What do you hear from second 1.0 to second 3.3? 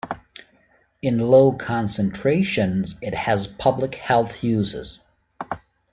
In low concentrations, it